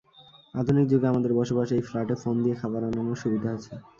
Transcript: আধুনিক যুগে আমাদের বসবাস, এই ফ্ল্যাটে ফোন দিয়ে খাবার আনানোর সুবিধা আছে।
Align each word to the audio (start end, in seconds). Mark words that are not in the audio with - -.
আধুনিক 0.53 0.85
যুগে 0.91 1.07
আমাদের 1.07 1.31
বসবাস, 1.39 1.67
এই 1.71 1.83
ফ্ল্যাটে 1.87 2.15
ফোন 2.21 2.35
দিয়ে 2.43 2.59
খাবার 2.61 2.81
আনানোর 2.83 3.17
সুবিধা 3.23 3.49
আছে। 3.57 3.73